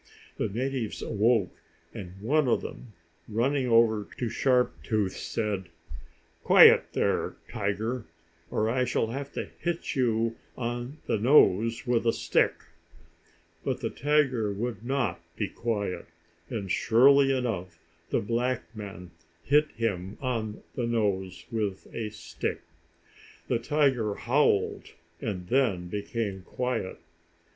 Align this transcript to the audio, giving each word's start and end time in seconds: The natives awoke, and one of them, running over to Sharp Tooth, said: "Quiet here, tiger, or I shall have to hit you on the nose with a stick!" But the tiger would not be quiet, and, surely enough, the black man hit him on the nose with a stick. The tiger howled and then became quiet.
The 0.37 0.49
natives 0.49 1.03
awoke, 1.03 1.55
and 1.93 2.19
one 2.21 2.47
of 2.47 2.61
them, 2.63 2.93
running 3.27 3.67
over 3.67 4.07
to 4.17 4.29
Sharp 4.29 4.81
Tooth, 4.81 5.15
said: 5.15 5.69
"Quiet 6.43 6.85
here, 6.91 7.35
tiger, 7.47 8.05
or 8.49 8.67
I 8.67 8.83
shall 8.83 9.11
have 9.11 9.31
to 9.33 9.45
hit 9.59 9.95
you 9.95 10.37
on 10.57 10.97
the 11.05 11.19
nose 11.19 11.85
with 11.85 12.07
a 12.07 12.13
stick!" 12.13 12.55
But 13.63 13.81
the 13.81 13.91
tiger 13.91 14.51
would 14.51 14.83
not 14.83 15.21
be 15.35 15.47
quiet, 15.47 16.07
and, 16.49 16.71
surely 16.71 17.31
enough, 17.31 17.79
the 18.09 18.21
black 18.21 18.75
man 18.75 19.11
hit 19.43 19.67
him 19.73 20.17
on 20.19 20.63
the 20.73 20.87
nose 20.87 21.45
with 21.51 21.87
a 21.93 22.09
stick. 22.09 22.61
The 23.49 23.59
tiger 23.59 24.15
howled 24.15 24.93
and 25.21 25.47
then 25.49 25.89
became 25.89 26.41
quiet. 26.41 26.97